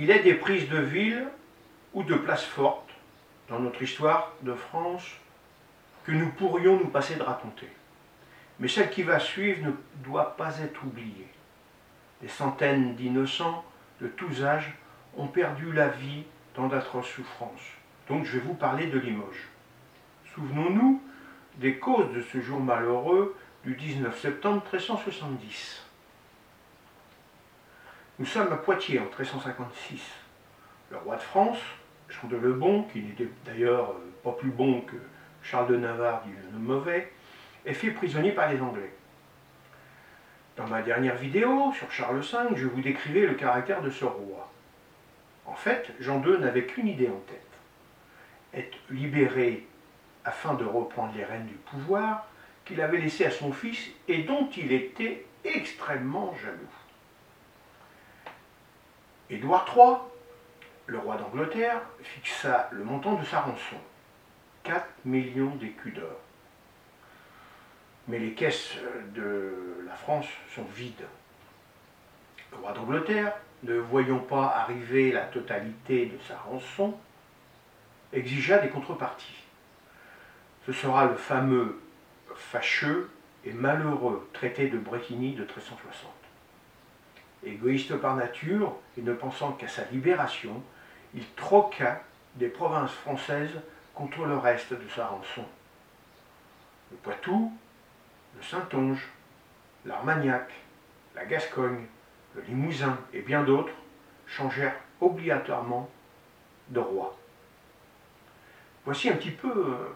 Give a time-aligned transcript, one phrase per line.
[0.00, 1.26] Il est des prises de ville
[1.92, 2.92] ou de places fortes
[3.48, 5.02] dans notre histoire de France
[6.04, 7.66] que nous pourrions nous passer de raconter.
[8.60, 9.72] Mais celle qui va suivre ne
[10.04, 11.26] doit pas être oubliée.
[12.22, 13.64] Des centaines d'innocents
[14.00, 14.72] de tous âges
[15.16, 16.22] ont perdu la vie
[16.54, 17.72] dans d'atroces souffrances.
[18.08, 19.48] Donc je vais vous parler de Limoges.
[20.32, 21.02] Souvenons-nous
[21.56, 25.87] des causes de ce jour malheureux du 19 septembre 1370.
[28.18, 30.00] Nous sommes à Poitiers en 1356.
[30.90, 31.60] Le roi de France,
[32.08, 33.94] Jean de Lebon, qui n'était d'ailleurs
[34.24, 34.96] pas plus bon que
[35.44, 37.12] Charles de Navarre, dit le mauvais,
[37.64, 38.92] est fait prisonnier par les Anglais.
[40.56, 44.50] Dans ma dernière vidéo sur Charles V, je vous décrivais le caractère de ce roi.
[45.46, 47.46] En fait, Jean II n'avait qu'une idée en tête.
[48.52, 49.64] Être libéré
[50.24, 52.26] afin de reprendre les rênes du pouvoir
[52.64, 56.77] qu'il avait laissé à son fils et dont il était extrêmement jaloux.
[59.30, 59.96] Édouard III,
[60.86, 63.76] le roi d'Angleterre, fixa le montant de sa rançon,
[64.62, 66.18] 4 millions d'écus d'or.
[68.08, 68.74] Mais les caisses
[69.14, 71.04] de la France sont vides.
[72.52, 76.96] Le roi d'Angleterre, ne voyant pas arriver la totalité de sa rançon,
[78.14, 79.44] exigea des contreparties.
[80.64, 81.78] Ce sera le fameux
[82.34, 83.10] fâcheux
[83.44, 86.10] et malheureux traité de Bretigny de 1360.
[87.44, 90.62] Égoïste par nature et ne pensant qu'à sa libération,
[91.14, 92.00] il troqua
[92.34, 93.60] des provinces françaises
[93.94, 95.44] contre le reste de sa rançon.
[96.90, 97.52] Le Poitou,
[98.36, 99.08] le Saintonge,
[99.84, 100.50] l'Armagnac,
[101.14, 101.86] la Gascogne,
[102.34, 103.72] le Limousin et bien d'autres
[104.26, 105.88] changèrent obligatoirement
[106.68, 107.16] de roi.
[108.84, 109.94] Voici un petit peu euh,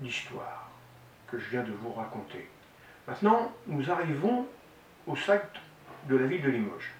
[0.00, 0.70] l'histoire
[1.26, 2.48] que je viens de vous raconter.
[3.06, 4.46] Maintenant, nous arrivons
[5.06, 5.60] au sac
[6.08, 6.92] de la ville de Limoges.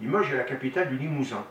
[0.00, 1.44] Limoges est la capitale du Limousin.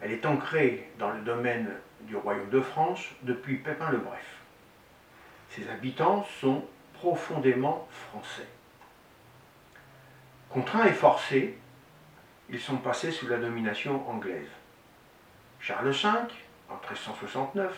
[0.00, 1.70] Elle est ancrée dans le domaine
[2.02, 4.36] du royaume de France depuis Pépin le Bref.
[5.50, 6.64] Ses habitants sont
[6.94, 8.46] profondément français.
[10.48, 11.58] Contraints et forcés,
[12.48, 14.48] ils sont passés sous la domination anglaise.
[15.60, 16.08] Charles V,
[16.68, 17.76] en 1369,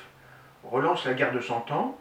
[0.64, 1.98] relance la guerre de Cent Ans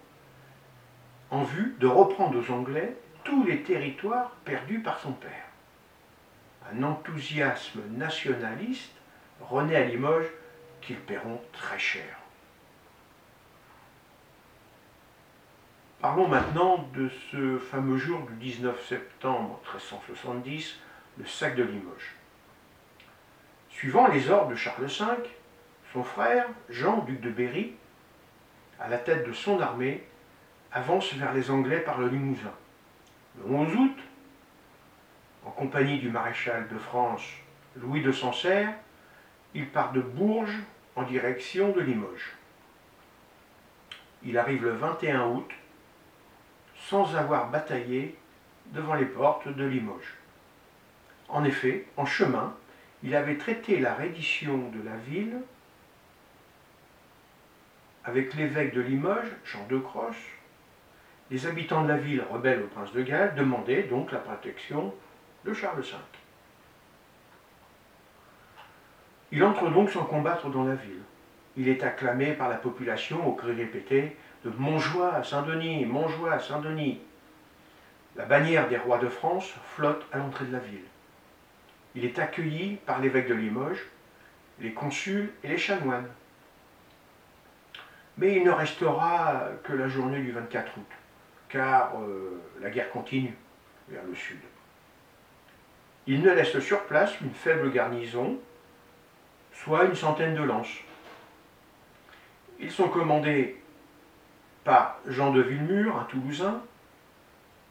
[1.31, 5.45] en vue de reprendre aux Anglais tous les territoires perdus par son père.
[6.71, 8.93] Un enthousiasme nationaliste
[9.41, 10.29] renaît à Limoges
[10.81, 12.17] qu'ils paieront très cher.
[15.99, 20.79] Parlons maintenant de ce fameux jour du 19 septembre 1370,
[21.17, 22.15] le sac de Limoges.
[23.69, 25.05] Suivant les ordres de Charles V,
[25.93, 27.75] son frère, Jean, duc de Berry,
[28.79, 30.03] à la tête de son armée,
[30.71, 32.53] avance vers les Anglais par le Limousin.
[33.37, 33.97] Le 11 août,
[35.45, 37.23] en compagnie du maréchal de France
[37.77, 38.73] Louis de Sancerre,
[39.53, 40.59] il part de Bourges
[40.95, 42.35] en direction de Limoges.
[44.23, 45.49] Il arrive le 21 août
[46.75, 48.17] sans avoir bataillé
[48.67, 50.17] devant les portes de Limoges.
[51.29, 52.55] En effet, en chemin,
[53.03, 55.41] il avait traité la reddition de la ville
[58.03, 60.40] avec l'évêque de Limoges, Jean de Croche,
[61.31, 64.93] les habitants de la ville, rebelles au prince de Galles, demandaient donc la protection
[65.45, 65.93] de Charles V.
[69.31, 71.01] Il entre donc sans combattre dans la ville.
[71.55, 76.39] Il est acclamé par la population au cri répété de Montjoie à Saint-Denis, Montjoie à
[76.39, 76.99] Saint-Denis.
[78.17, 80.83] La bannière des rois de France flotte à l'entrée de la ville.
[81.95, 83.87] Il est accueilli par l'évêque de Limoges,
[84.59, 86.09] les consuls et les chanoines.
[88.17, 91.00] Mais il ne restera que la journée du 24 août
[91.51, 93.35] car euh, la guerre continue
[93.89, 94.39] vers le sud.
[96.07, 98.39] Il ne laisse sur place une faible garnison,
[99.53, 100.77] soit une centaine de lances.
[102.59, 103.61] Ils sont commandés
[104.63, 106.61] par Jean de Villemur, un Toulousain,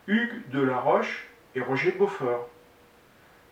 [0.06, 2.48] Hugues de la Roche et Roger de Beaufort.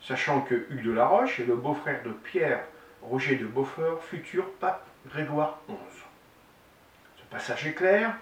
[0.00, 2.65] Sachant que Hugues de la Roche est le beau-frère de Pierre
[3.03, 5.75] Roger de Beaufort, futur pape Grégoire XI.
[7.16, 8.15] Ce passage est clair,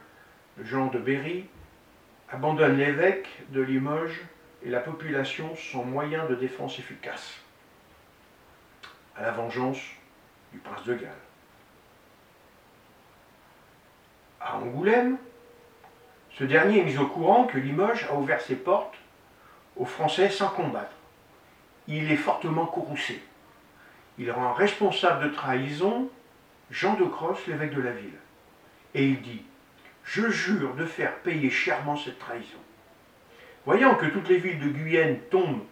[0.63, 1.49] Jean de Berry
[2.31, 4.21] abandonne l'évêque de Limoges
[4.65, 7.39] et la population sans moyen de défense efficace,
[9.17, 9.81] à la vengeance
[10.53, 11.13] du prince de Galles.
[14.41, 15.19] À Angoulême,
[16.39, 18.97] ce dernier est mis au courant que Limoges a ouvert ses portes
[19.77, 20.95] aux Français sans combattre.
[21.89, 23.23] Il est fortement courroucé.
[24.19, 26.11] Il rend responsable de trahison
[26.71, 28.19] Jean de Crosse, l'évêque de la ville.
[28.95, 29.43] Et il dit
[30.07, 32.59] je jure de faire payer chèrement cette trahison.
[33.67, 35.65] Voyant que toutes les villes de Guyenne tombent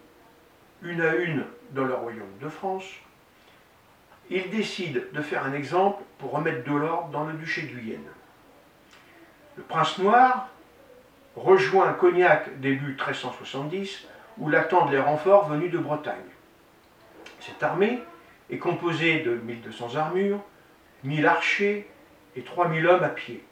[0.81, 2.85] une à une dans le royaume de France,
[4.29, 8.01] il décide de faire un exemple pour remettre de l'ordre dans le duché de Guyenne.
[9.55, 10.49] Le prince noir
[11.35, 16.15] rejoint Cognac début 1370, où l'attendent les renforts venus de Bretagne.
[17.39, 17.99] Cette armée
[18.49, 20.41] est composée de 1200 armures,
[21.03, 21.89] 1000 archers
[22.35, 23.43] et 3000 hommes à pied.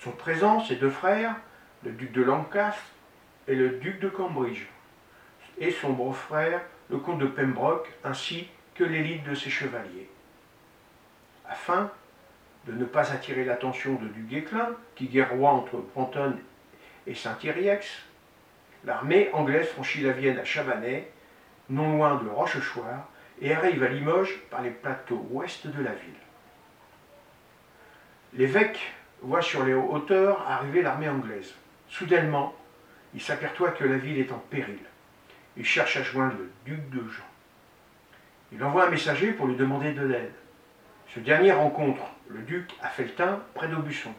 [0.00, 1.34] Sont présents ses deux frères,
[1.82, 2.80] le duc de Lancaster
[3.48, 4.66] et le duc de Cambridge,
[5.58, 6.60] et son beau-frère,
[6.90, 10.08] le comte de Pembroke, ainsi que l'élite de ses chevaliers.
[11.48, 11.90] Afin
[12.66, 16.38] de ne pas attirer l'attention de Duguesclin, qui guerroie entre Brantôme
[17.06, 17.86] et Saint-Iriex,
[18.84, 21.10] l'armée anglaise franchit la Vienne à Chabanais,
[21.70, 23.08] non loin de Rochechouart,
[23.40, 26.14] et arrive à Limoges par les plateaux ouest de la ville.
[28.34, 28.80] L'évêque
[29.26, 31.52] voit sur les hauteurs arriver l'armée anglaise.
[31.88, 32.54] Soudainement,
[33.12, 34.78] il s'aperçoit que la ville est en péril.
[35.56, 37.24] Il cherche à joindre le duc de Jean.
[38.52, 40.32] Il envoie un messager pour lui demander de l'aide.
[41.12, 44.12] Ce dernier rencontre le duc à Feltin, près d'Aubusson.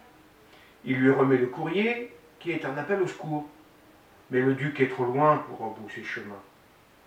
[0.83, 3.47] Il lui remet le courrier, qui est un appel au secours.
[4.29, 6.39] Mais le duc est trop loin pour rebrousser chemin.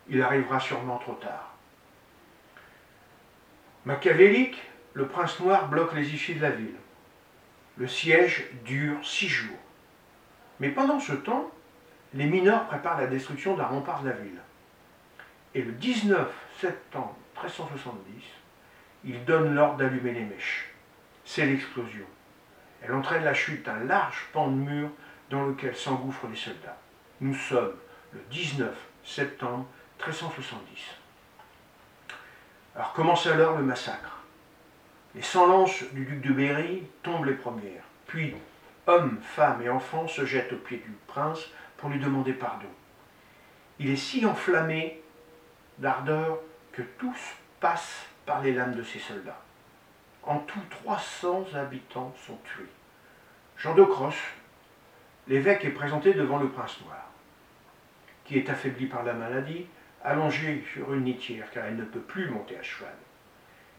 [0.08, 1.54] Il arrivera sûrement trop tard.
[3.84, 4.62] Machiavélique,
[4.94, 6.74] le prince noir bloque les issues de la ville.
[7.76, 9.56] Le siège dure six jours.
[10.58, 11.50] Mais pendant ce temps,
[12.14, 14.40] les mineurs préparent la destruction d'un rempart de la ville.
[15.54, 16.28] Et le 19
[16.60, 18.24] septembre 1370,
[19.04, 20.70] ils donnent l'ordre d'allumer les mèches.
[21.24, 22.04] C'est l'explosion.
[22.82, 24.90] Elle entraîne la chute d'un large pan de mur
[25.30, 26.78] dans lequel s'engouffrent les soldats.
[27.20, 27.74] Nous sommes
[28.12, 28.74] le 19
[29.04, 29.66] septembre
[29.98, 30.60] 1370.
[32.74, 34.19] Alors commence alors le massacre?
[35.14, 37.82] Les 100 lances du duc de Berry tombent les premières.
[38.06, 38.34] Puis,
[38.86, 41.48] hommes, femmes et enfants se jettent aux pieds du prince
[41.78, 42.68] pour lui demander pardon.
[43.80, 45.02] Il est si enflammé
[45.78, 46.38] d'ardeur
[46.72, 47.18] que tous
[47.58, 49.42] passent par les lames de ses soldats.
[50.22, 52.70] En tout, 300 habitants sont tués.
[53.56, 54.14] Jean de Crosse,
[55.26, 57.10] l'évêque, est présenté devant le prince noir,
[58.24, 59.66] qui est affaibli par la maladie,
[60.04, 62.94] allongé sur une litière car elle ne peut plus monter à cheval.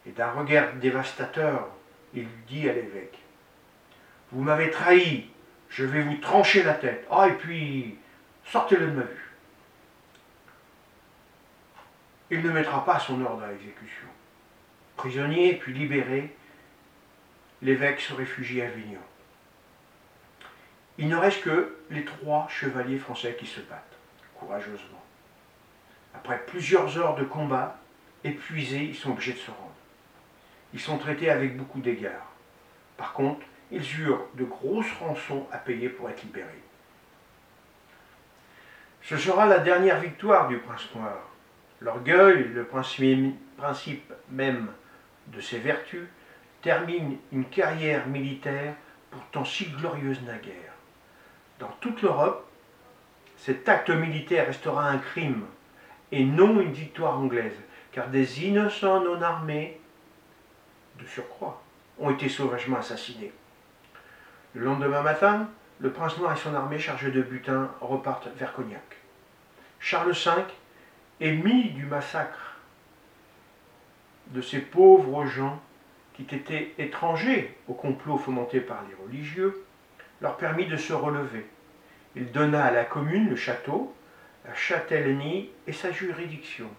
[0.05, 1.69] Et d'un regard dévastateur,
[2.13, 3.19] il dit à l'évêque
[4.31, 5.29] Vous m'avez trahi,
[5.69, 7.07] je vais vous trancher la tête.
[7.11, 7.97] Ah, et puis,
[8.45, 9.31] sortez-le de ma vue.
[12.31, 14.07] Il ne mettra pas son ordre à l'exécution.
[14.95, 16.35] Prisonnier puis libéré,
[17.61, 19.01] l'évêque se réfugie à Avignon.
[20.97, 23.97] Il ne reste que les trois chevaliers français qui se battent
[24.35, 25.03] courageusement.
[26.13, 27.79] Après plusieurs heures de combat,
[28.23, 29.70] épuisés, ils sont obligés de se rendre.
[30.73, 32.31] Ils sont traités avec beaucoup d'égards.
[32.97, 36.63] Par contre, ils eurent de grosses rançons à payer pour être libérés.
[39.01, 41.17] Ce sera la dernière victoire du prince noir.
[41.79, 44.67] L'orgueil, le principe même
[45.27, 46.07] de ses vertus,
[46.61, 48.75] termine une carrière militaire
[49.09, 50.73] pourtant si glorieuse naguère.
[51.59, 52.47] Dans toute l'Europe,
[53.37, 55.45] cet acte militaire restera un crime
[56.11, 57.59] et non une victoire anglaise,
[57.91, 59.80] car des innocents non armés,
[61.07, 61.61] surcroît,
[61.99, 63.31] ont été sauvagement assassinés.
[64.53, 65.49] Le lendemain matin,
[65.79, 68.97] le prince noir et son armée chargée de butin repartent vers Cognac.
[69.79, 70.31] Charles V,
[71.19, 72.55] émis du massacre
[74.27, 75.59] de ces pauvres gens
[76.13, 79.65] qui étaient étrangers au complot fomenté par les religieux,
[80.21, 81.45] leur permit de se relever.
[82.15, 83.93] Il donna à la commune le château,
[84.45, 86.69] la châtellenie et sa juridiction.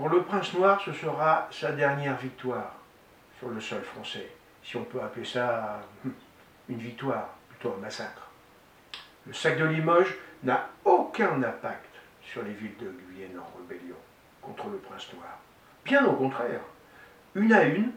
[0.00, 2.72] Pour le prince noir, ce sera sa dernière victoire
[3.38, 4.30] sur le sol français,
[4.64, 5.82] si on peut appeler ça
[6.70, 8.30] une victoire, plutôt un massacre.
[9.26, 13.96] Le sac de Limoges n'a aucun impact sur les villes de Guyenne en rébellion
[14.40, 15.38] contre le prince noir.
[15.84, 16.62] Bien au contraire,
[17.34, 17.92] une à une,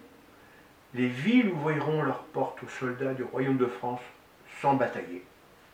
[0.96, 4.02] les villes ouvriront leurs portes aux soldats du royaume de France
[4.62, 5.24] sans batailler.